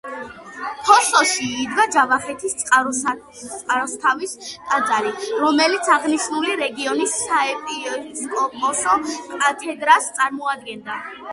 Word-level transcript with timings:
ფოსოში 0.85 1.43
იდგა 1.63 1.83
ჯავახეთის 1.95 2.55
წყაროსთავის 2.61 4.33
ტაძარი, 4.71 5.11
რომელიც 5.43 5.89
აღნიშნული 5.97 6.57
რეგიონის 6.63 7.13
საეპისკოპოსო 7.27 8.95
კათედრას 9.35 10.09
წარმოადგენდა. 10.21 10.97